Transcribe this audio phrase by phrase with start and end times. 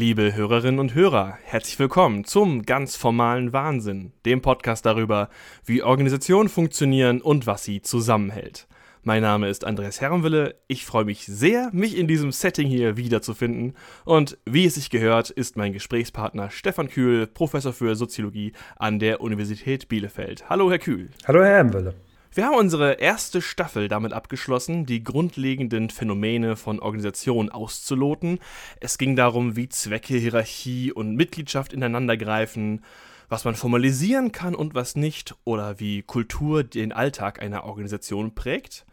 [0.00, 5.28] Liebe Hörerinnen und Hörer, herzlich willkommen zum ganz formalen Wahnsinn, dem Podcast darüber,
[5.66, 8.66] wie Organisationen funktionieren und was sie zusammenhält.
[9.02, 10.54] Mein Name ist Andreas Herrenwille.
[10.68, 13.74] Ich freue mich sehr, mich in diesem Setting hier wiederzufinden.
[14.06, 19.20] Und wie es sich gehört, ist mein Gesprächspartner Stefan Kühl, Professor für Soziologie an der
[19.20, 20.48] Universität Bielefeld.
[20.48, 21.10] Hallo, Herr Kühl.
[21.26, 21.94] Hallo, Herr Herrenwille.
[22.32, 28.38] Wir haben unsere erste Staffel damit abgeschlossen, die grundlegenden Phänomene von Organisationen auszuloten.
[28.78, 32.84] Es ging darum, wie Zwecke, Hierarchie und Mitgliedschaft ineinandergreifen,
[33.28, 38.86] was man formalisieren kann und was nicht, oder wie Kultur den Alltag einer Organisation prägt.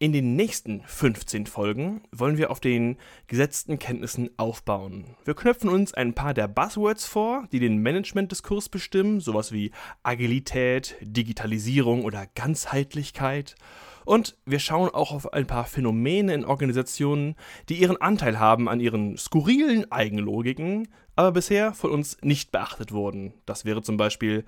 [0.00, 2.96] In den nächsten 15 Folgen wollen wir auf den
[3.28, 5.04] gesetzten Kenntnissen aufbauen.
[5.24, 9.70] Wir knöpfen uns ein paar der Buzzwords vor, die den Management-Diskurs bestimmen, sowas wie
[10.02, 13.54] Agilität, Digitalisierung oder Ganzheitlichkeit.
[14.04, 17.36] Und wir schauen auch auf ein paar Phänomene in Organisationen,
[17.68, 23.32] die ihren Anteil haben an ihren skurrilen Eigenlogiken, aber bisher von uns nicht beachtet wurden.
[23.46, 24.44] Das wäre zum Beispiel,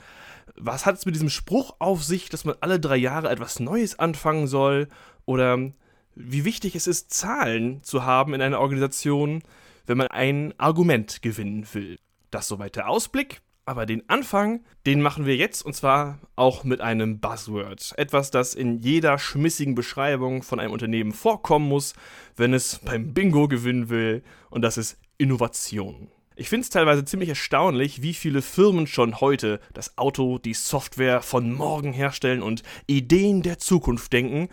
[0.57, 3.99] was hat es mit diesem Spruch auf sich, dass man alle drei Jahre etwas Neues
[3.99, 4.89] anfangen soll?
[5.27, 5.73] Oder
[6.15, 9.43] wie wichtig es ist, Zahlen zu haben in einer Organisation,
[9.85, 11.99] wenn man ein Argument gewinnen will.
[12.31, 13.43] Das soweit der Ausblick.
[13.69, 17.95] Aber den Anfang, den machen wir jetzt und zwar auch mit einem Buzzword.
[17.97, 21.95] Etwas, das in jeder schmissigen Beschreibung von einem Unternehmen vorkommen muss,
[22.37, 24.23] wenn es beim Bingo gewinnen will.
[24.51, 26.09] Und das ist Innovation.
[26.37, 31.21] Ich finde es teilweise ziemlich erstaunlich, wie viele Firmen schon heute das Auto, die Software
[31.21, 34.49] von morgen herstellen und Ideen der Zukunft denken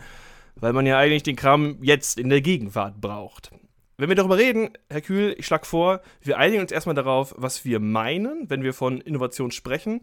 [0.56, 3.50] weil man ja eigentlich den Kram jetzt in der Gegenwart braucht.
[3.96, 7.64] Wenn wir darüber reden, Herr Kühl, ich schlage vor, wir einigen uns erstmal darauf, was
[7.64, 10.00] wir meinen, wenn wir von Innovation sprechen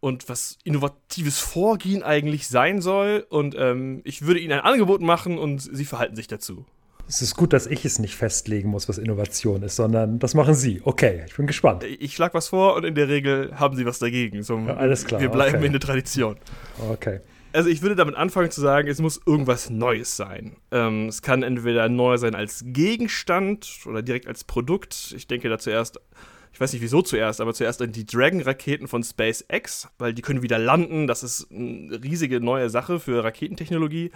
[0.00, 3.26] und was innovatives Vorgehen eigentlich sein soll.
[3.28, 6.64] Und ähm, ich würde Ihnen ein Angebot machen und Sie verhalten sich dazu.
[7.06, 10.54] Es ist gut, dass ich es nicht festlegen muss, was Innovation ist, sondern das machen
[10.54, 10.82] Sie.
[10.84, 11.84] Okay, ich bin gespannt.
[11.84, 14.42] Ich schlage was vor und in der Regel haben Sie was dagegen.
[14.42, 15.20] So, ja, alles klar.
[15.20, 15.66] Wir bleiben okay.
[15.66, 16.36] in der Tradition.
[16.90, 17.20] Okay
[17.52, 20.56] also ich würde damit anfangen zu sagen, es muss irgendwas Neues sein.
[20.70, 25.14] Ähm, es kann entweder neu sein als Gegenstand oder direkt als Produkt.
[25.16, 26.00] Ich denke da zuerst,
[26.52, 30.42] ich weiß nicht wieso zuerst, aber zuerst an die Dragon-Raketen von SpaceX, weil die können
[30.42, 31.06] wieder landen.
[31.06, 34.10] Das ist eine riesige neue Sache für Raketentechnologie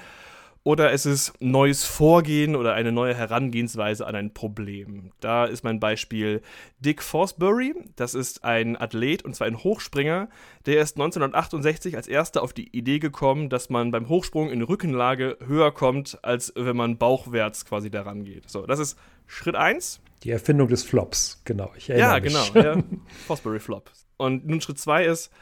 [0.65, 5.11] oder es ist neues Vorgehen oder eine neue Herangehensweise an ein Problem.
[5.21, 6.41] Da ist mein Beispiel
[6.79, 7.75] Dick Forsbury.
[7.97, 10.29] Das ist ein Athlet und zwar ein Hochspringer.
[10.67, 15.37] Der ist 1968 als erster auf die Idee gekommen, dass man beim Hochsprung in Rückenlage
[15.45, 18.49] höher kommt, als wenn man bauchwärts quasi daran geht.
[18.49, 18.97] So, das ist
[19.27, 20.01] Schritt 1.
[20.23, 21.73] Die Erfindung des Flops, genau.
[21.77, 22.53] Ich erinnere ja, mich.
[22.53, 22.77] genau.
[22.77, 22.83] Ja,
[23.27, 23.91] Fosbury Flop.
[24.17, 25.33] Und nun Schritt 2 ist,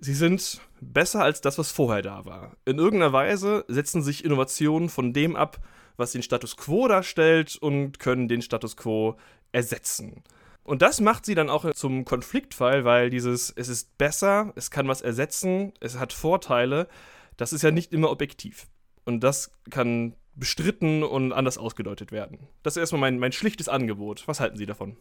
[0.00, 2.56] sie sind besser als das, was vorher da war.
[2.64, 5.60] In irgendeiner Weise setzen sich Innovationen von dem ab,
[5.96, 9.16] was den Status quo darstellt und können den Status quo
[9.52, 10.24] ersetzen.
[10.64, 14.88] Und das macht sie dann auch zum Konfliktfall, weil dieses, es ist besser, es kann
[14.88, 16.88] was ersetzen, es hat Vorteile,
[17.36, 18.66] das ist ja nicht immer objektiv.
[19.04, 22.46] Und das kann bestritten und anders ausgedeutet werden.
[22.62, 24.26] Das ist erstmal mein, mein schlichtes Angebot.
[24.26, 24.96] Was halten Sie davon?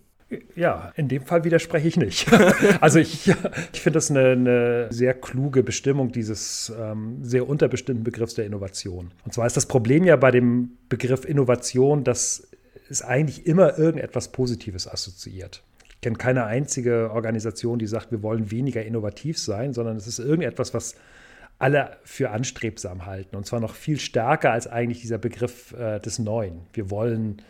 [0.55, 2.27] Ja, in dem Fall widerspreche ich nicht.
[2.81, 3.29] also ich,
[3.73, 9.11] ich finde das eine, eine, sehr kluge Bestimmung dieses ähm, sehr unterbestimmten Begriffs der Innovation.
[9.25, 12.47] Und zwar ist das Problem ja bei dem Begriff Innovation, dass
[12.89, 15.63] es eigentlich immer irgendetwas Positives assoziiert.
[15.89, 20.19] Ich kenne keine einzige Organisation, die sagt, wir wollen weniger innovativ sein, sondern es ist
[20.19, 20.95] irgendetwas, was
[21.57, 23.35] alle für anstrebsam halten.
[23.35, 26.61] Und zwar noch viel stärker als eigentlich dieser Begriff äh, des Neuen.
[26.73, 27.41] Wir wollen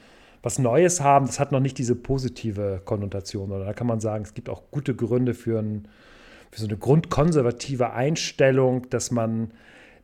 [0.42, 3.52] was Neues haben, das hat noch nicht diese positive Konnotation.
[3.52, 5.88] Oder da kann man sagen, es gibt auch gute Gründe für, ein,
[6.52, 9.52] für so eine grundkonservative Einstellung, dass man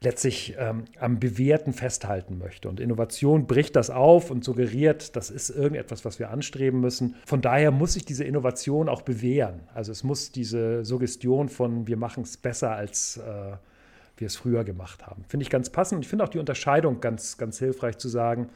[0.01, 2.69] letztlich ähm, am Bewährten festhalten möchte.
[2.69, 7.15] Und Innovation bricht das auf und suggeriert, das ist irgendetwas, was wir anstreben müssen.
[7.25, 9.61] Von daher muss sich diese Innovation auch bewähren.
[9.73, 13.57] Also es muss diese Suggestion von wir machen es besser als äh,
[14.17, 15.25] wir es früher gemacht haben.
[15.27, 16.03] Finde ich ganz passend.
[16.03, 18.49] Ich finde auch die Unterscheidung ganz, ganz hilfreich zu sagen,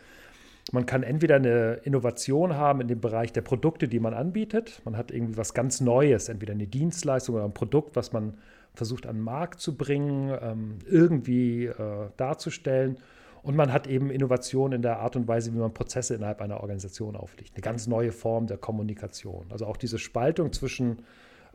[0.72, 4.82] man kann entweder eine Innovation haben in dem Bereich der Produkte, die man anbietet.
[4.86, 8.36] Man hat irgendwie was ganz Neues, entweder eine Dienstleistung oder ein Produkt, was man
[8.76, 12.98] versucht an den Markt zu bringen, ähm, irgendwie äh, darzustellen.
[13.42, 16.60] Und man hat eben Innovation in der Art und Weise, wie man Prozesse innerhalb einer
[16.60, 17.52] Organisation auflegt.
[17.56, 19.46] Eine ganz neue Form der Kommunikation.
[19.50, 21.04] Also auch diese Spaltung zwischen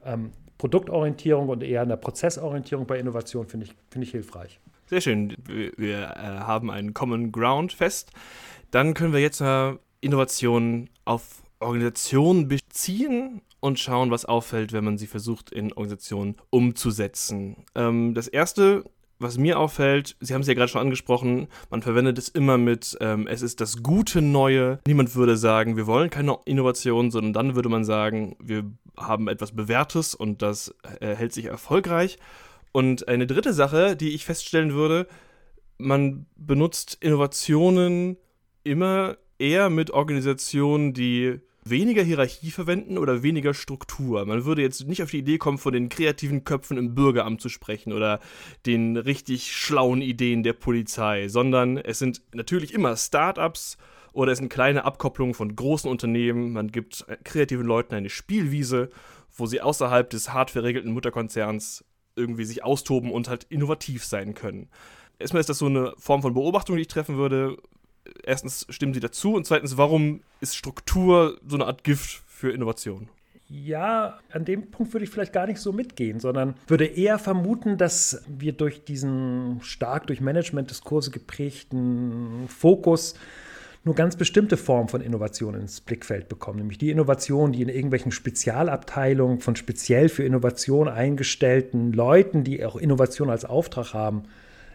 [0.05, 4.60] ähm, Produktorientierung und eher einer Prozessorientierung bei Innovation finde ich, find ich hilfreich.
[4.87, 5.34] Sehr schön.
[5.46, 8.12] Wir, äh, haben einen Common Ground fest.
[8.74, 14.98] Dann können wir jetzt äh, Innovationen auf Organisationen beziehen und schauen, was auffällt, wenn man
[14.98, 17.66] sie versucht, in Organisationen umzusetzen.
[17.76, 18.84] Ähm, das erste
[19.20, 22.98] was mir auffällt, Sie haben es ja gerade schon angesprochen, man verwendet es immer mit,
[23.00, 24.80] ähm, es ist das gute Neue.
[24.88, 28.64] Niemand würde sagen, wir wollen keine Innovation, sondern dann würde man sagen, wir
[28.96, 32.18] haben etwas Bewährtes und das äh, hält sich erfolgreich.
[32.72, 35.06] Und eine dritte Sache, die ich feststellen würde,
[35.78, 38.16] man benutzt Innovationen
[38.64, 44.25] immer eher mit Organisationen, die weniger Hierarchie verwenden oder weniger Struktur.
[44.26, 47.49] Man würde jetzt nicht auf die Idee kommen, von den kreativen Köpfen im Bürgeramt zu
[47.49, 48.20] sprechen oder
[48.66, 53.78] den richtig schlauen Ideen der Polizei, sondern es sind natürlich immer Startups
[54.12, 56.52] oder es sind kleine Abkopplungen von großen Unternehmen.
[56.52, 58.90] Man gibt kreativen Leuten eine Spielwiese,
[59.32, 61.84] wo sie außerhalb des hart verregelten Mutterkonzerns
[62.14, 64.69] irgendwie sich austoben und halt innovativ sein können.
[65.19, 67.56] Erstmal ist das so eine Form von Beobachtung, die ich treffen würde
[68.24, 73.08] erstens stimmen sie dazu und zweitens, warum ist Struktur so eine Art Gift für Innovation?
[73.48, 77.76] Ja, an dem Punkt würde ich vielleicht gar nicht so mitgehen, sondern würde eher vermuten,
[77.76, 83.14] dass wir durch diesen stark durch Management-Diskurse geprägten Fokus
[83.84, 88.12] nur ganz bestimmte Formen von Innovation ins Blickfeld bekommen, nämlich die Innovation, die in irgendwelchen
[88.12, 94.24] Spezialabteilungen von speziell für Innovation eingestellten Leuten, die auch Innovation als Auftrag haben,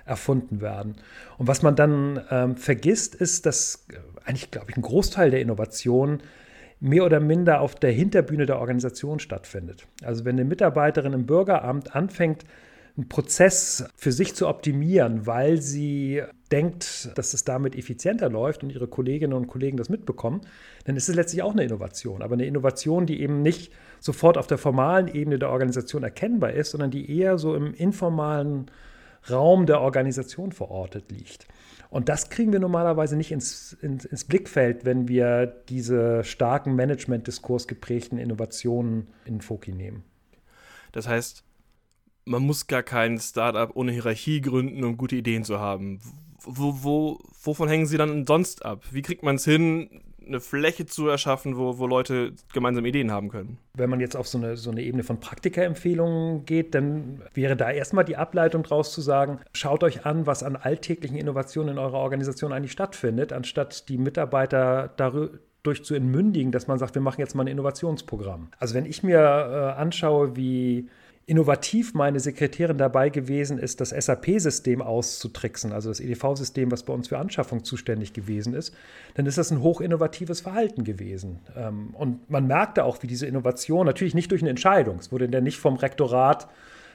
[0.10, 0.96] erfunden werden.
[1.38, 5.42] Und was man dann ähm, vergisst, ist, dass äh, eigentlich, glaube ich, ein Großteil der
[5.42, 6.22] Innovation
[6.80, 9.86] mehr oder minder auf der Hinterbühne der Organisation stattfindet.
[10.04, 12.46] Also wenn eine Mitarbeiterin im Bürgeramt anfängt,
[12.98, 18.72] einen Prozess für sich zu optimieren, weil sie denkt, dass es damit effizienter läuft und
[18.72, 20.42] ihre Kolleginnen und Kollegen das mitbekommen,
[20.86, 22.22] dann ist es letztlich auch eine Innovation.
[22.22, 26.72] Aber eine Innovation, die eben nicht sofort auf der formalen Ebene der Organisation erkennbar ist,
[26.72, 28.72] sondern die eher so im informalen
[29.30, 31.48] Raum der Organisation verortet liegt.
[31.90, 37.68] Und das kriegen wir normalerweise nicht ins, ins, ins Blickfeld, wenn wir diese starken Management-Diskurs
[37.68, 40.04] geprägten Innovationen in Foki nehmen.
[40.92, 41.44] Das heißt,
[42.26, 46.00] man muss gar kein Startup ohne Hierarchie gründen, um gute Ideen zu haben.
[46.42, 48.84] Wo, wo, wovon hängen sie dann sonst ab?
[48.92, 53.30] Wie kriegt man es hin, eine Fläche zu erschaffen, wo, wo Leute gemeinsam Ideen haben
[53.30, 53.58] können.
[53.74, 57.70] Wenn man jetzt auf so eine, so eine Ebene von Praktikerempfehlungen geht, dann wäre da
[57.70, 61.98] erstmal die Ableitung draus zu sagen, schaut euch an, was an alltäglichen Innovationen in eurer
[61.98, 67.36] Organisation eigentlich stattfindet, anstatt die Mitarbeiter dadurch zu entmündigen, dass man sagt, wir machen jetzt
[67.36, 68.50] mal ein Innovationsprogramm.
[68.58, 70.90] Also wenn ich mir äh, anschaue, wie
[71.30, 77.08] innovativ meine Sekretärin dabei gewesen ist, das SAP-System auszutricksen, also das EDV-System, was bei uns
[77.08, 78.74] für Anschaffung zuständig gewesen ist,
[79.14, 81.40] dann ist das ein hochinnovatives Verhalten gewesen.
[81.56, 85.30] Ähm, und man merkte auch, wie diese Innovation, natürlich nicht durch eine Entscheidung, es wurde
[85.30, 86.48] dann nicht vom Rektorat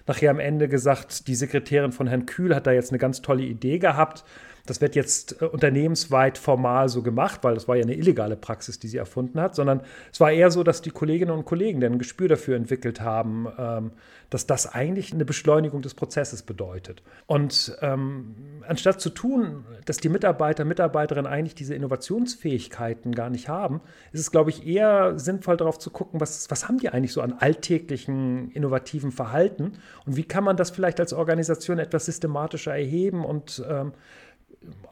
[0.07, 3.45] nachher am Ende gesagt, die Sekretärin von Herrn Kühl hat da jetzt eine ganz tolle
[3.45, 4.25] Idee gehabt,
[4.67, 8.79] das wird jetzt äh, unternehmensweit formal so gemacht, weil das war ja eine illegale Praxis,
[8.79, 9.83] die sie erfunden hat, sondern
[10.13, 13.47] es war eher so, dass die Kolleginnen und Kollegen dann ein Gespür dafür entwickelt haben,
[13.59, 13.93] ähm,
[14.31, 17.03] dass das eigentlich eine Beschleunigung des Prozesses bedeutet.
[17.27, 18.35] Und ähm,
[18.67, 23.81] anstatt zu tun, dass die Mitarbeiter, Mitarbeiterinnen eigentlich diese Innovationsfähigkeiten gar nicht haben,
[24.13, 27.21] ist es, glaube ich, eher sinnvoll darauf zu gucken, was, was haben die eigentlich so
[27.21, 29.73] an alltäglichen, innovativen Verhalten
[30.07, 33.93] und wie kann man das vielleicht als Organisation etwas systematischer erheben und ähm,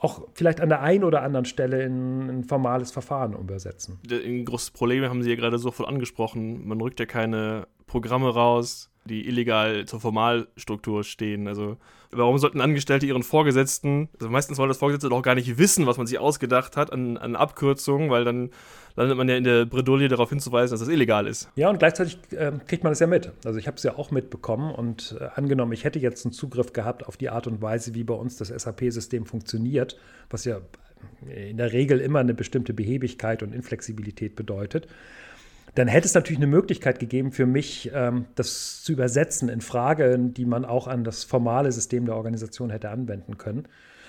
[0.00, 3.98] auch vielleicht an der einen oder anderen Stelle in ein formales Verfahren übersetzen.
[4.10, 6.66] Ein großes Problem haben Sie ja gerade sofort angesprochen.
[6.66, 11.49] Man rückt ja keine Programme raus, die illegal zur Formalstruktur stehen.
[11.49, 11.76] Also
[12.12, 15.99] warum sollten Angestellte ihren Vorgesetzten, also meistens wollen das Vorgesetzte doch gar nicht wissen, was
[15.99, 18.50] man sich ausgedacht hat an, an Abkürzungen, weil dann
[18.94, 21.49] landet man ja in der Bredouille darauf hinzuweisen, dass das illegal ist.
[21.56, 23.32] Ja, und gleichzeitig äh, kriegt man das ja mit.
[23.44, 26.72] Also ich habe es ja auch mitbekommen und äh, angenommen, ich hätte jetzt einen Zugriff
[26.72, 29.96] gehabt auf die Art und Weise, wie bei uns das SAP-System funktioniert,
[30.31, 30.60] was ja
[31.34, 34.86] in der Regel immer eine bestimmte Behebigkeit und Inflexibilität bedeutet
[35.74, 40.34] dann hätte es natürlich eine Möglichkeit gegeben für mich, ähm, das zu übersetzen in Fragen,
[40.34, 43.67] die man auch an das formale System der Organisation hätte anwenden können.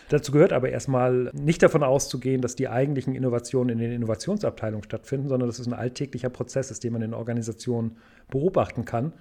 [0.10, 5.30] Dazu gehört aber erstmal nicht davon auszugehen, dass die eigentlichen Innovationen in den Innovationsabteilungen stattfinden,
[5.30, 7.98] sondern dass es ein alltäglicher Prozess ist, den man in Organisationen
[8.30, 9.14] beobachten kann.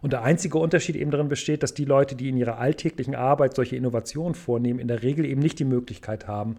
[0.00, 3.56] Und der einzige Unterschied eben darin besteht, dass die Leute, die in ihrer alltäglichen Arbeit
[3.56, 6.58] solche Innovationen vornehmen, in der Regel eben nicht die Möglichkeit haben,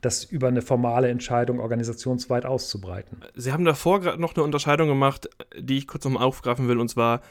[0.00, 3.20] das über eine formale Entscheidung organisationsweit auszubreiten.
[3.34, 6.88] Sie haben davor gerade noch eine Unterscheidung gemacht, die ich kurz nochmal aufgreifen will, und
[6.88, 7.22] zwar,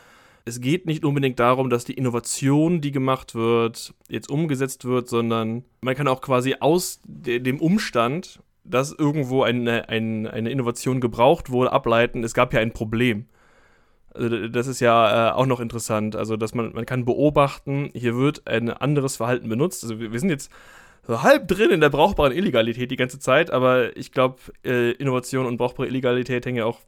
[0.45, 5.63] es geht nicht unbedingt darum, dass die Innovation, die gemacht wird, jetzt umgesetzt wird, sondern
[5.81, 11.72] man kann auch quasi aus dem Umstand, dass irgendwo eine, eine, eine Innovation gebraucht wurde,
[11.72, 13.25] ableiten, es gab ja ein Problem.
[14.13, 16.15] Also das ist ja äh, auch noch interessant.
[16.15, 19.84] Also, dass man, man kann beobachten, hier wird ein anderes Verhalten benutzt.
[19.84, 20.51] Also wir, sind jetzt
[21.07, 25.57] halb drin in der brauchbaren Illegalität die ganze Zeit, aber ich glaube, äh, Innovation und
[25.57, 26.79] brauchbare Illegalität hängen ja auch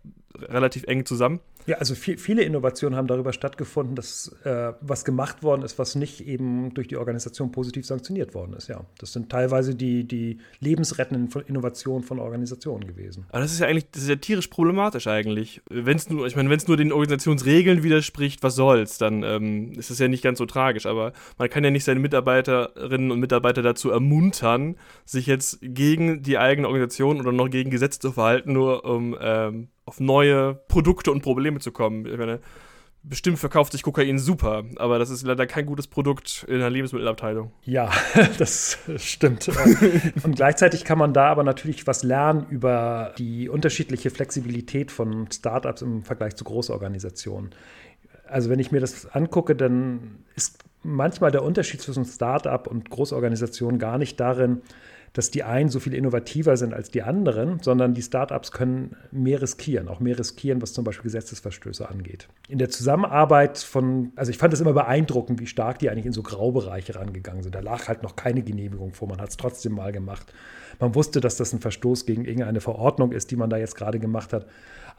[0.42, 1.40] relativ eng zusammen.
[1.68, 5.96] Ja, also viel, viele Innovationen haben darüber stattgefunden, dass äh, was gemacht worden ist, was
[5.96, 8.70] nicht eben durch die Organisation positiv sanktioniert worden ist.
[8.70, 13.26] Ja, das sind teilweise die, die lebensrettenden Innovationen von Organisationen gewesen.
[13.30, 15.62] Aber das ist ja eigentlich, das ist ja tierisch problematisch eigentlich.
[15.70, 19.74] Wenn es nur, ich meine, wenn es nur den Organisationsregeln widerspricht, was soll's, dann ähm,
[19.74, 20.86] ist es ja nicht ganz so tragisch.
[20.86, 26.38] Aber man kann ja nicht seine Mitarbeiterinnen und Mitarbeiter dazu ermuntern, sich jetzt gegen die
[26.38, 31.22] eigene Organisation oder noch gegen Gesetze zu verhalten, nur um ähm, auf neue Produkte und
[31.22, 32.06] Probleme zu kommen.
[32.06, 32.40] Ich meine,
[33.04, 37.52] bestimmt verkauft sich Kokain super, aber das ist leider kein gutes Produkt in der Lebensmittelabteilung.
[37.64, 37.90] Ja,
[38.38, 39.50] das stimmt.
[40.24, 45.82] und gleichzeitig kann man da aber natürlich was lernen über die unterschiedliche Flexibilität von Startups
[45.82, 47.52] im Vergleich zu Großorganisationen.
[48.28, 53.80] Also wenn ich mir das angucke, dann ist manchmal der Unterschied zwischen Startup und Großorganisation
[53.80, 54.62] gar nicht darin,
[55.14, 59.42] dass die einen so viel innovativer sind als die anderen, sondern die Startups können mehr
[59.42, 62.28] riskieren, auch mehr riskieren, was zum Beispiel Gesetzesverstöße angeht.
[62.48, 66.14] In der Zusammenarbeit von, also ich fand es immer beeindruckend, wie stark die eigentlich in
[66.14, 67.56] so Graubereiche rangegangen sind.
[67.56, 70.32] Da lag halt noch keine Genehmigung vor, man hat es trotzdem mal gemacht.
[70.80, 74.00] Man wusste, dass das ein Verstoß gegen irgendeine Verordnung ist, die man da jetzt gerade
[74.00, 74.46] gemacht hat.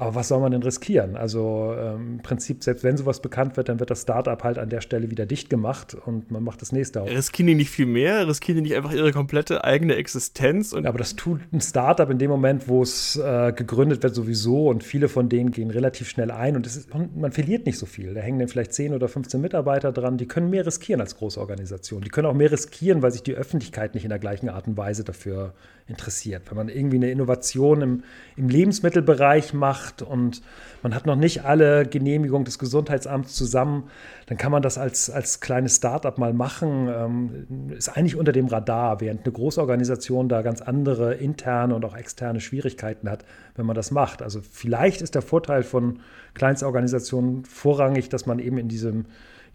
[0.00, 1.16] Aber was soll man denn riskieren?
[1.16, 4.70] Also ähm, im Prinzip, selbst wenn sowas bekannt wird, dann wird das Startup halt an
[4.70, 7.10] der Stelle wieder dicht gemacht und man macht das nächste auf.
[7.10, 8.28] Riskieren die nicht viel mehr?
[8.28, 10.72] Riskieren die nicht einfach ihre komplette eigene Existenz?
[10.72, 14.84] Aber das tut ein Startup in dem Moment, wo es äh, gegründet wird, sowieso und
[14.84, 18.14] viele von denen gehen relativ schnell ein und, ist, und man verliert nicht so viel.
[18.14, 22.04] Da hängen dann vielleicht 10 oder 15 Mitarbeiter dran, die können mehr riskieren als Großorganisationen.
[22.04, 24.76] Die können auch mehr riskieren, weil sich die Öffentlichkeit nicht in der gleichen Art und
[24.76, 25.54] Weise dafür
[25.88, 26.42] interessiert.
[26.50, 28.04] Wenn man irgendwie eine Innovation im,
[28.36, 30.42] im Lebensmittelbereich macht und
[30.83, 33.90] man hat noch nicht alle Genehmigungen des Gesundheitsamts zusammen,
[34.26, 36.88] dann kann man das als, als kleines Startup mal machen.
[36.88, 41.97] Ähm, ist eigentlich unter dem Radar, während eine Großorganisation da ganz andere interne und auch
[41.97, 44.23] externe Schwierigkeiten hat, wenn man das macht.
[44.23, 46.00] Also vielleicht ist der Vorteil von
[46.35, 49.07] Kleinstorganisationen vorrangig, dass man eben in diesem,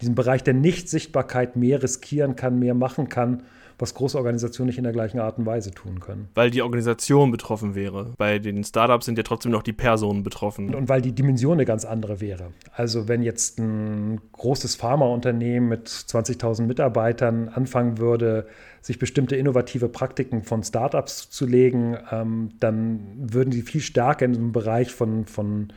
[0.02, 3.44] diesem Bereich der Nichtsichtbarkeit mehr riskieren kann, mehr machen kann
[3.84, 6.30] was große Organisationen nicht in der gleichen Art und Weise tun können.
[6.34, 8.14] Weil die Organisation betroffen wäre.
[8.18, 10.74] Bei den Startups sind ja trotzdem noch die Personen betroffen.
[10.74, 12.52] Und weil die Dimension eine ganz andere wäre.
[12.74, 18.48] Also wenn jetzt ein großes Pharmaunternehmen mit 20.000 Mitarbeitern anfangen würde,
[18.82, 24.32] sich bestimmte innovative Praktiken von Startups zu legen, ähm, dann würden sie viel stärker in
[24.34, 25.74] diesem Bereich von, von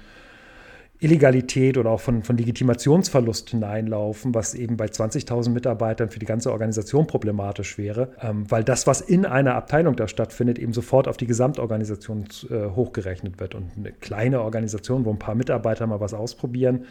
[0.99, 6.53] Illegalität oder auch von, von Legitimationsverlust hineinlaufen, was eben bei 20.000 Mitarbeitern für die ganze
[6.53, 11.17] Organisation problematisch wäre, ähm, weil das, was in einer Abteilung da stattfindet, eben sofort auf
[11.17, 13.55] die Gesamtorganisation äh, hochgerechnet wird.
[13.55, 16.87] Und eine kleine Organisation, wo ein paar Mitarbeiter mal was ausprobieren,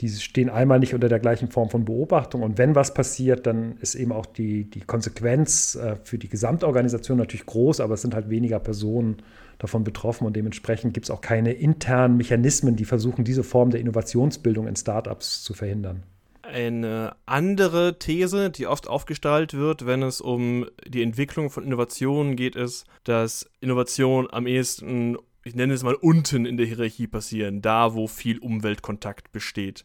[0.00, 2.42] die stehen einmal nicht unter der gleichen Form von Beobachtung.
[2.42, 7.18] Und wenn was passiert, dann ist eben auch die, die Konsequenz äh, für die Gesamtorganisation
[7.18, 9.18] natürlich groß, aber es sind halt weniger Personen
[9.58, 13.80] davon betroffen und dementsprechend gibt es auch keine internen Mechanismen, die versuchen, diese Form der
[13.80, 16.02] Innovationsbildung in Startups zu verhindern.
[16.42, 22.56] Eine andere These, die oft aufgestellt wird, wenn es um die Entwicklung von Innovationen geht,
[22.56, 27.94] ist, dass Innovationen am ehesten, ich nenne es mal, unten in der Hierarchie passieren, da
[27.94, 29.84] wo viel Umweltkontakt besteht.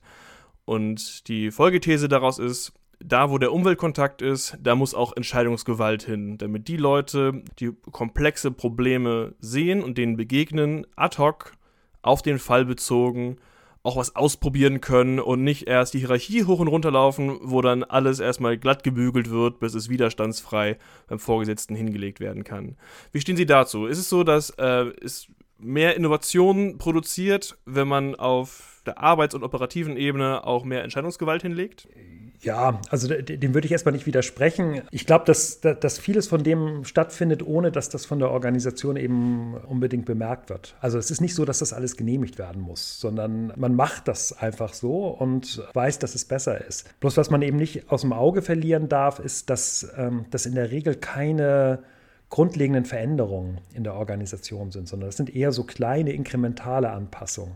[0.66, 6.38] Und die Folgethese daraus ist, da, wo der Umweltkontakt ist, da muss auch Entscheidungsgewalt hin,
[6.38, 11.54] damit die Leute, die komplexe Probleme sehen und denen begegnen, ad hoc,
[12.02, 13.38] auf den Fall bezogen,
[13.84, 17.84] auch was ausprobieren können und nicht erst die Hierarchie hoch und runter laufen, wo dann
[17.84, 22.78] alles erstmal glatt gebügelt wird, bis es widerstandsfrei beim Vorgesetzten hingelegt werden kann.
[23.12, 23.86] Wie stehen Sie dazu?
[23.86, 29.44] Ist es so, dass äh, es mehr Innovationen produziert, wenn man auf der arbeits- und
[29.44, 31.88] operativen Ebene auch mehr Entscheidungsgewalt hinlegt?
[32.42, 34.82] Ja, also dem würde ich erstmal nicht widersprechen.
[34.92, 39.56] Ich glaube, dass, dass vieles von dem stattfindet, ohne dass das von der Organisation eben
[39.56, 40.76] unbedingt bemerkt wird.
[40.80, 44.38] Also es ist nicht so, dass das alles genehmigt werden muss, sondern man macht das
[44.38, 46.88] einfach so und weiß, dass es besser ist.
[47.00, 50.54] Bloß was man eben nicht aus dem Auge verlieren darf, ist, dass, ähm, dass in
[50.54, 51.84] der Regel keine
[52.36, 57.56] grundlegenden Veränderungen in der Organisation sind, sondern das sind eher so kleine inkrementale Anpassungen.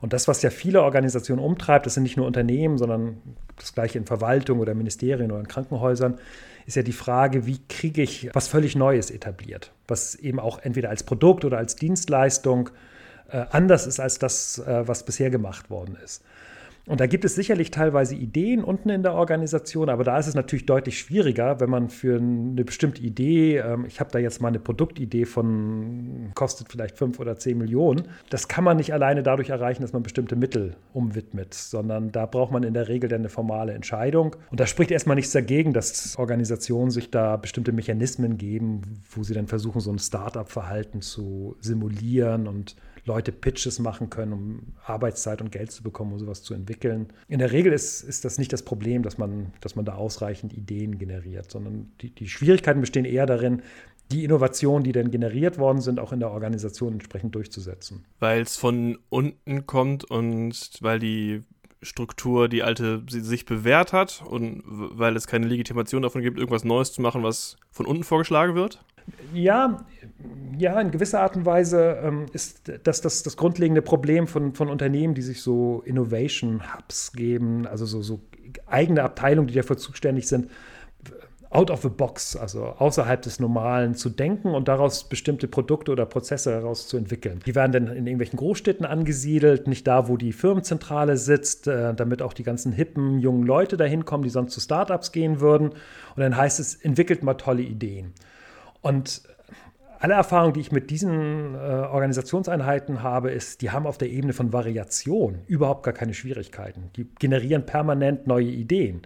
[0.00, 3.16] Und das, was ja viele Organisationen umtreibt, das sind nicht nur Unternehmen, sondern
[3.56, 6.20] das gleiche in Verwaltung oder Ministerien oder in Krankenhäusern,
[6.66, 10.90] ist ja die Frage, wie kriege ich was völlig Neues etabliert, was eben auch entweder
[10.90, 12.70] als Produkt oder als Dienstleistung
[13.28, 16.22] äh, anders ist als das, äh, was bisher gemacht worden ist.
[16.86, 20.34] Und da gibt es sicherlich teilweise Ideen unten in der Organisation, aber da ist es
[20.34, 24.48] natürlich deutlich schwieriger, wenn man für eine bestimmte Idee, ähm, ich habe da jetzt mal
[24.48, 29.50] eine Produktidee von, kostet vielleicht fünf oder zehn Millionen, das kann man nicht alleine dadurch
[29.50, 33.28] erreichen, dass man bestimmte Mittel umwidmet, sondern da braucht man in der Regel dann eine
[33.28, 34.34] formale Entscheidung.
[34.50, 39.34] Und da spricht erstmal nichts dagegen, dass Organisationen sich da bestimmte Mechanismen geben, wo sie
[39.34, 42.74] dann versuchen, so ein Start-up-Verhalten zu simulieren und
[43.04, 47.08] Leute Pitches machen können, um Arbeitszeit und Geld zu bekommen, um sowas zu entwickeln.
[47.28, 50.52] In der Regel ist, ist das nicht das Problem, dass man, dass man da ausreichend
[50.52, 53.62] Ideen generiert, sondern die, die Schwierigkeiten bestehen eher darin,
[54.12, 58.04] die Innovationen, die dann generiert worden sind, auch in der Organisation entsprechend durchzusetzen.
[58.20, 61.42] Weil es von unten kommt und weil die
[61.82, 66.92] Struktur die alte sich bewährt hat und weil es keine Legitimation davon gibt, irgendwas Neues
[66.92, 68.84] zu machen, was von unten vorgeschlagen wird?
[69.34, 69.84] Ja,
[70.58, 74.68] ja, in gewisser Art und Weise ähm, ist das, das das grundlegende Problem von, von
[74.68, 78.20] Unternehmen, die sich so Innovation Hubs geben, also so, so
[78.66, 80.48] eigene Abteilungen, die dafür zuständig sind,
[81.52, 86.06] out of the box, also außerhalb des Normalen zu denken und daraus bestimmte Produkte oder
[86.06, 87.40] Prozesse heraus zu entwickeln.
[87.44, 92.22] Die werden dann in irgendwelchen Großstädten angesiedelt, nicht da, wo die Firmenzentrale sitzt, äh, damit
[92.22, 95.68] auch die ganzen hippen jungen Leute dahin kommen, die sonst zu Startups gehen würden.
[95.68, 98.14] Und dann heißt es, entwickelt mal tolle Ideen.
[98.82, 99.22] Und
[100.00, 104.32] alle Erfahrungen, die ich mit diesen äh, Organisationseinheiten habe, ist, die haben auf der Ebene
[104.32, 106.90] von Variation überhaupt gar keine Schwierigkeiten.
[106.96, 109.02] Die generieren permanent neue Ideen.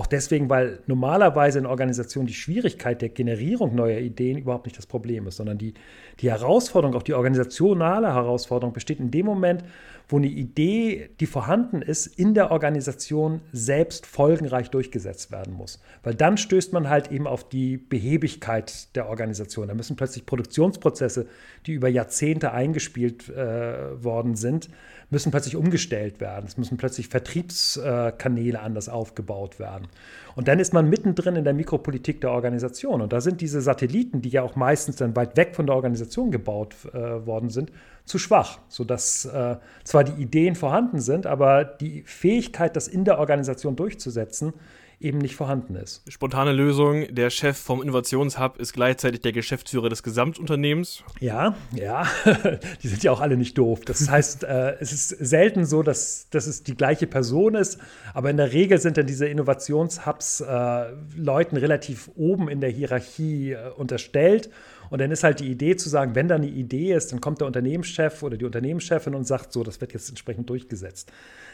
[0.00, 4.86] Auch deswegen, weil normalerweise in Organisationen die Schwierigkeit der Generierung neuer Ideen überhaupt nicht das
[4.86, 5.74] Problem ist, sondern die,
[6.20, 9.62] die Herausforderung, auch die organisationale Herausforderung besteht in dem Moment,
[10.08, 15.82] wo eine Idee, die vorhanden ist, in der Organisation selbst folgenreich durchgesetzt werden muss.
[16.02, 19.68] Weil dann stößt man halt eben auf die Behebigkeit der Organisation.
[19.68, 21.26] Da müssen plötzlich Produktionsprozesse,
[21.66, 24.70] die über Jahrzehnte eingespielt äh, worden sind,
[25.10, 26.46] müssen plötzlich umgestellt werden.
[26.46, 29.88] Es müssen plötzlich Vertriebskanäle anders aufgebaut werden.
[30.36, 33.02] Und dann ist man mittendrin in der Mikropolitik der Organisation.
[33.02, 36.30] Und da sind diese Satelliten, die ja auch meistens dann weit weg von der Organisation
[36.30, 37.72] gebaut äh, worden sind,
[38.04, 43.18] zu schwach, sodass äh, zwar die Ideen vorhanden sind, aber die Fähigkeit, das in der
[43.18, 44.54] Organisation durchzusetzen,
[45.00, 46.02] eben nicht vorhanden ist.
[46.08, 51.02] Spontane Lösung, der Chef vom Innovationshub ist gleichzeitig der Geschäftsführer des Gesamtunternehmens.
[51.20, 52.06] Ja, ja,
[52.82, 53.80] die sind ja auch alle nicht doof.
[53.86, 57.78] Das heißt, äh, es ist selten so, dass, dass es die gleiche Person ist,
[58.12, 63.52] aber in der Regel sind dann diese Innovationshubs äh, Leuten relativ oben in der Hierarchie
[63.52, 64.50] äh, unterstellt.
[64.90, 67.40] Und dann ist halt die Idee zu sagen, wenn da eine Idee ist, dann kommt
[67.40, 71.12] der Unternehmenschef oder die Unternehmenschefin und sagt so, das wird jetzt entsprechend durchgesetzt.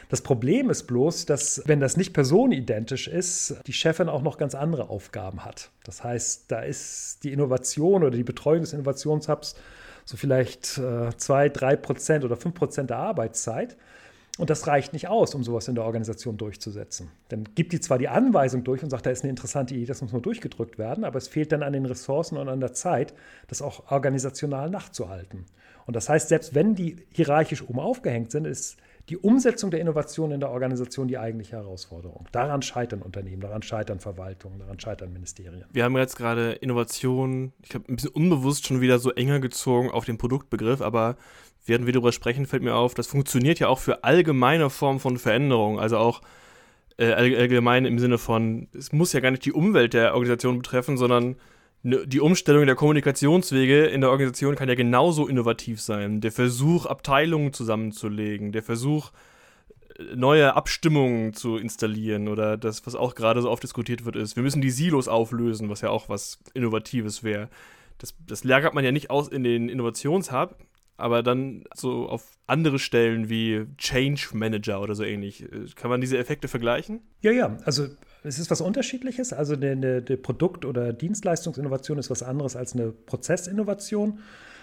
[0.09, 4.55] Das Problem ist bloß, dass, wenn das nicht personenidentisch ist, die Chefin auch noch ganz
[4.55, 5.69] andere Aufgaben hat.
[5.83, 9.55] Das heißt, da ist die Innovation oder die Betreuung des Innovationshubs
[10.07, 13.75] so vielleicht äh, zwei, drei Prozent oder fünf Prozent der Arbeitszeit.
[14.37, 17.09] Und das reicht nicht aus, um sowas in der Organisation durchzusetzen.
[17.27, 20.01] Dann gibt die zwar die Anweisung durch und sagt, da ist eine interessante Idee, das
[20.01, 23.13] muss nur durchgedrückt werden, aber es fehlt dann an den Ressourcen und an der Zeit,
[23.47, 25.45] das auch organisational nachzuhalten.
[25.87, 28.77] Und das heißt, selbst wenn die hierarchisch oben aufgehängt sind, ist
[29.09, 32.27] die Umsetzung der Innovation in der Organisation die eigentliche Herausforderung.
[32.31, 35.63] Daran scheitern Unternehmen, daran scheitern Verwaltungen, daran scheitern Ministerien.
[35.71, 39.89] Wir haben jetzt gerade Innovation, ich habe ein bisschen unbewusst schon wieder so enger gezogen
[39.91, 41.15] auf den Produktbegriff, aber
[41.65, 45.17] während wir darüber sprechen, fällt mir auf, das funktioniert ja auch für allgemeine Formen von
[45.17, 46.21] Veränderung, also auch
[46.97, 50.97] äh, allgemein im Sinne von, es muss ja gar nicht die Umwelt der Organisation betreffen,
[50.97, 51.37] sondern
[51.87, 56.19] die Umstellung der Kommunikationswege in der Organisation kann ja genauso innovativ sein.
[56.19, 59.11] Der Versuch, Abteilungen zusammenzulegen, der Versuch,
[59.97, 64.35] äh, neue Abstimmungen zu installieren oder das, was auch gerade so oft diskutiert wird, ist,
[64.35, 67.47] wir müssen die Silos auflösen, was ja auch was Innovatives wäre.
[67.99, 70.57] Das, das lagert man ja nicht aus in den Innovationshub,
[70.97, 75.43] aber dann so auf andere Stellen wie Change Manager oder so ähnlich.
[75.43, 77.01] Äh, kann man diese Effekte vergleichen?
[77.21, 77.57] Ja, ja.
[77.63, 77.87] Also
[78.23, 79.33] es ist was Unterschiedliches.
[79.33, 84.19] Also eine, eine, eine Produkt- oder Dienstleistungsinnovation ist was anderes als eine Prozessinnovation.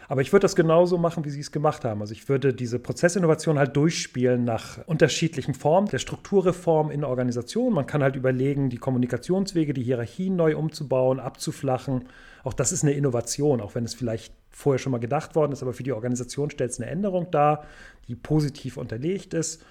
[0.08, 2.00] Aber ich würde das genauso machen, wie Sie es gemacht haben.
[2.00, 7.74] Also ich würde diese Prozessinnovation halt durchspielen nach unterschiedlichen Formen der Strukturreform in Organisationen.
[7.74, 12.04] Man kann halt überlegen, die Kommunikationswege, die Hierarchien neu umzubauen, abzuflachen.
[12.42, 15.62] Auch das ist eine Innovation, auch wenn es vielleicht vorher schon mal gedacht worden ist,
[15.62, 17.64] aber für die Organisation stellt es eine Änderung dar,
[18.06, 19.64] die positiv unterlegt ist.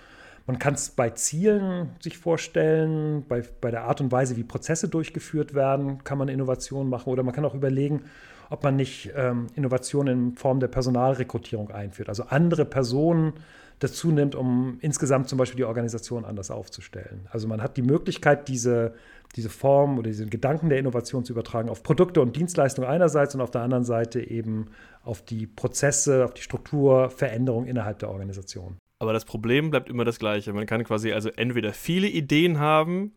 [0.46, 4.90] Man kann es bei Zielen sich vorstellen, bei, bei der Art und Weise, wie Prozesse
[4.90, 7.10] durchgeführt werden, kann man Innovationen machen.
[7.10, 8.04] Oder man kann auch überlegen,
[8.50, 12.10] ob man nicht ähm, Innovationen in Form der Personalrekrutierung einführt.
[12.10, 13.34] Also andere Personen
[13.80, 17.28] dazu nimmt, um insgesamt zum Beispiel die Organisation anders aufzustellen.
[17.32, 18.94] Also man hat die Möglichkeit, diese,
[19.36, 23.42] diese Form oder diesen Gedanken der Innovation zu übertragen auf Produkte und Dienstleistungen einerseits und
[23.42, 24.68] auf der anderen Seite eben
[25.04, 28.78] auf die Prozesse, auf die Struktur, Veränderung innerhalb der Organisation.
[29.04, 30.54] Aber das Problem bleibt immer das gleiche.
[30.54, 33.12] Man kann quasi also entweder viele Ideen haben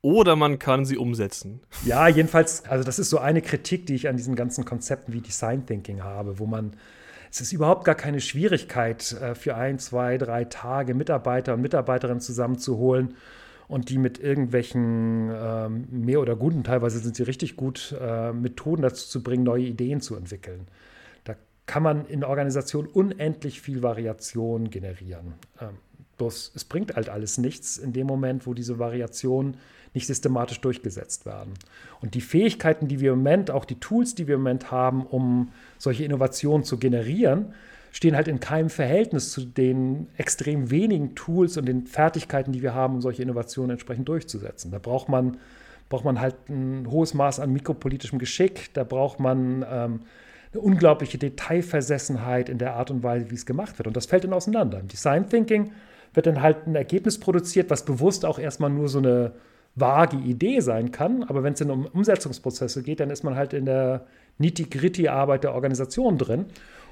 [0.00, 1.62] oder man kann sie umsetzen.
[1.84, 5.20] Ja, jedenfalls, also das ist so eine Kritik, die ich an diesen ganzen Konzepten wie
[5.20, 6.76] Design Thinking habe, wo man
[7.28, 12.20] es ist überhaupt gar keine Schwierigkeit, äh, für ein, zwei, drei Tage Mitarbeiter und Mitarbeiterinnen
[12.20, 13.16] zusammenzuholen
[13.66, 18.82] und die mit irgendwelchen ähm, mehr oder guten, teilweise sind sie richtig gut, äh, Methoden
[18.82, 20.68] dazu zu bringen, neue Ideen zu entwickeln
[21.72, 25.32] kann man in Organisationen unendlich viel Variation generieren.
[25.58, 25.70] Ähm,
[26.18, 29.56] bloß es bringt halt alles nichts in dem Moment, wo diese Variationen
[29.94, 31.54] nicht systematisch durchgesetzt werden.
[32.02, 35.06] Und die Fähigkeiten, die wir im Moment, auch die Tools, die wir im Moment haben,
[35.06, 37.54] um solche Innovationen zu generieren,
[37.90, 42.74] stehen halt in keinem Verhältnis zu den extrem wenigen Tools und den Fertigkeiten, die wir
[42.74, 44.70] haben, um solche Innovationen entsprechend durchzusetzen.
[44.72, 45.38] Da braucht man,
[45.88, 50.00] braucht man halt ein hohes Maß an mikropolitischem Geschick, da braucht man ähm,
[50.52, 53.86] eine unglaubliche Detailversessenheit in der Art und Weise, wie es gemacht wird.
[53.86, 54.80] Und das fällt dann auseinander.
[54.80, 55.72] Im Design Thinking
[56.14, 59.32] wird dann halt ein Ergebnis produziert, was bewusst auch erstmal nur so eine
[59.74, 61.24] vage Idee sein kann.
[61.24, 64.06] Aber wenn es dann um Umsetzungsprozesse geht, dann ist man halt in der
[64.38, 66.46] nitty-gritty-Arbeit der Organisation drin.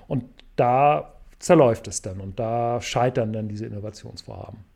[0.09, 0.25] Und
[0.57, 4.70] da zerläuft es dann und da scheitern dann diese Innovationsvorhaben.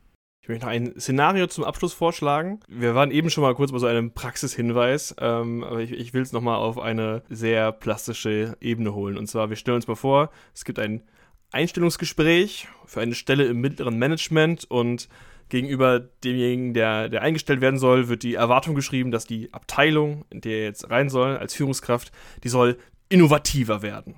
[0.45, 2.61] Ich möchte noch ein Szenario zum Abschluss vorschlagen.
[2.69, 6.21] Wir waren eben schon mal kurz bei so einem Praxishinweis, ähm, aber ich, ich will
[6.21, 9.17] es nochmal auf eine sehr plastische Ebene holen.
[9.17, 11.03] Und zwar, wir stellen uns mal vor, es gibt ein
[11.51, 15.09] Einstellungsgespräch für eine Stelle im mittleren Management und
[15.49, 20.43] gegenüber demjenigen, der, der eingestellt werden soll, wird die Erwartung geschrieben, dass die Abteilung, in
[20.43, 22.77] der er jetzt rein soll, als Führungskraft, die soll
[23.09, 24.17] innovativer werden.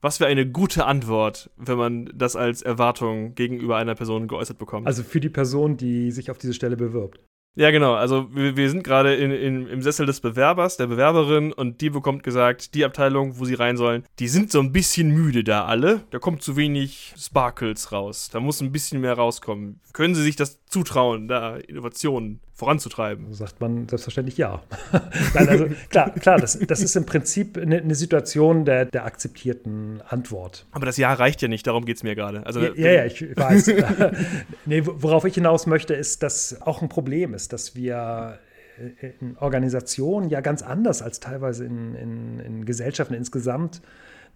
[0.00, 4.86] Was wäre eine gute Antwort, wenn man das als Erwartung gegenüber einer Person geäußert bekommt?
[4.86, 7.20] Also für die Person, die sich auf diese Stelle bewirbt.
[7.56, 7.94] Ja, genau.
[7.94, 11.90] Also wir, wir sind gerade in, in, im Sessel des Bewerbers, der Bewerberin, und die
[11.90, 15.64] bekommt gesagt, die Abteilung, wo sie rein sollen, die sind so ein bisschen müde da
[15.64, 16.02] alle.
[16.10, 18.30] Da kommt zu wenig Sparkles raus.
[18.32, 19.80] Da muss ein bisschen mehr rauskommen.
[19.92, 23.32] Können Sie sich das zutrauen, da Innovationen voranzutreiben?
[23.34, 24.62] Sagt man selbstverständlich ja.
[25.34, 30.00] Nein, also klar, klar das, das ist im Prinzip eine, eine Situation der, der akzeptierten
[30.08, 30.66] Antwort.
[30.70, 32.46] Aber das Ja reicht ja nicht, darum geht es mir gerade.
[32.46, 33.72] Also, ja, ja, ja, ich weiß.
[34.66, 38.38] nee, worauf ich hinaus möchte, ist, dass auch ein Problem ist, dass wir
[38.78, 43.82] äh, in Organisationen ja ganz anders als teilweise in, in, in Gesellschaften insgesamt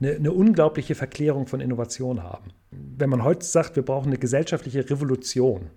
[0.01, 2.51] eine, eine, unglaubliche Verklärung von Innovation haben.
[2.73, 5.71] Wenn man heute sagt, wir brauchen eine gesellschaftliche Revolution,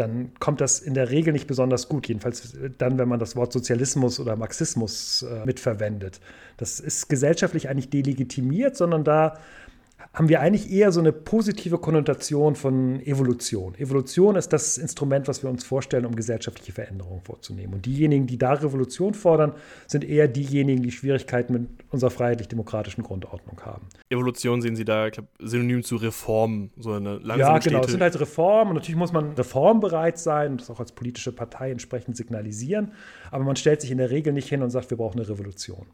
[0.00, 2.08] dann kommt das in der Regel nicht besonders gut.
[2.08, 6.20] Jedenfalls dann, wenn man das Wort Sozialismus oder Marxismus äh, mitverwendet.
[6.56, 9.38] Das ist gesellschaftlich eigentlich delegitimiert, sondern da
[10.12, 13.74] haben wir eigentlich eher so eine positive Konnotation von Evolution.
[13.76, 17.74] Evolution ist das Instrument, was wir uns vorstellen, um gesellschaftliche Veränderungen vorzunehmen.
[17.74, 19.52] Und diejenigen, die da Revolution fordern,
[19.86, 23.86] sind eher diejenigen, die Schwierigkeiten mit unserer freiheitlich-demokratischen Grundordnung haben.
[24.08, 27.92] Evolution sehen Sie da, ich glaube, synonym zu Reform, so eine langsame Ja, genau, es
[27.92, 31.70] sind halt Reformen und natürlich muss man reformbereit sein und das auch als politische Partei
[31.70, 32.92] entsprechend signalisieren,
[33.30, 35.86] aber man stellt sich in der Regel nicht hin und sagt, wir brauchen eine Revolution.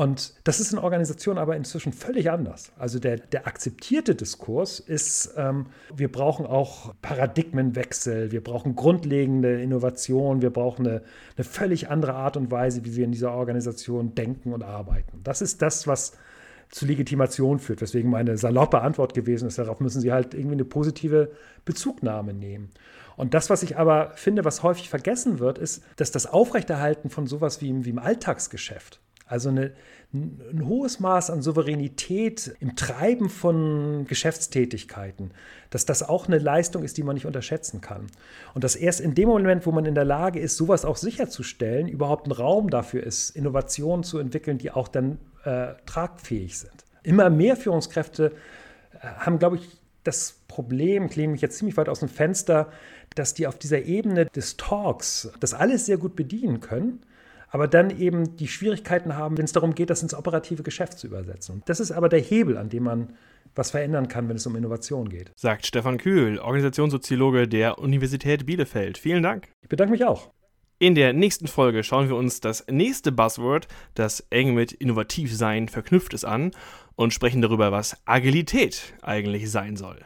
[0.00, 2.72] Und das ist in Organisationen aber inzwischen völlig anders.
[2.78, 10.40] Also der, der akzeptierte Diskurs ist, ähm, wir brauchen auch Paradigmenwechsel, wir brauchen grundlegende Innovation,
[10.40, 11.02] wir brauchen eine,
[11.36, 15.20] eine völlig andere Art und Weise, wie wir in dieser Organisation denken und arbeiten.
[15.22, 16.12] Das ist das, was
[16.70, 20.64] zu Legitimation führt, weswegen meine saloppe Antwort gewesen ist, darauf müssen Sie halt irgendwie eine
[20.64, 21.30] positive
[21.66, 22.70] Bezugnahme nehmen.
[23.18, 27.26] Und das, was ich aber finde, was häufig vergessen wird, ist, dass das Aufrechterhalten von
[27.26, 28.98] sowas wie wie im Alltagsgeschäft,
[29.30, 29.72] also eine,
[30.12, 35.30] ein hohes Maß an Souveränität im Treiben von Geschäftstätigkeiten,
[35.70, 38.08] dass das auch eine Leistung ist, die man nicht unterschätzen kann.
[38.54, 41.86] Und dass erst in dem Moment, wo man in der Lage ist, sowas auch sicherzustellen,
[41.86, 46.84] überhaupt ein Raum dafür ist, Innovationen zu entwickeln, die auch dann äh, tragfähig sind.
[47.04, 48.32] Immer mehr Führungskräfte
[48.94, 49.68] äh, haben, glaube ich,
[50.02, 52.72] das Problem, ich lehne mich jetzt ziemlich weit aus dem Fenster,
[53.14, 57.00] dass die auf dieser Ebene des Talks das alles sehr gut bedienen können
[57.50, 61.08] aber dann eben die Schwierigkeiten haben, wenn es darum geht, das ins operative Geschäft zu
[61.08, 61.62] übersetzen.
[61.66, 63.14] das ist aber der Hebel, an dem man
[63.54, 65.32] was verändern kann, wenn es um Innovation geht.
[65.36, 68.96] Sagt Stefan Kühl, Organisationssoziologe der Universität Bielefeld.
[68.96, 69.48] Vielen Dank.
[69.62, 70.30] Ich bedanke mich auch.
[70.78, 76.14] In der nächsten Folge schauen wir uns das nächste Buzzword, das eng mit Innovativsein verknüpft
[76.14, 76.52] ist, an
[76.94, 79.98] und sprechen darüber, was Agilität eigentlich sein soll.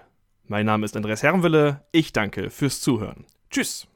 [0.47, 1.85] Mein Name ist Andreas Herrenwille.
[1.93, 3.25] Ich danke fürs Zuhören.
[3.51, 3.87] Tschüss.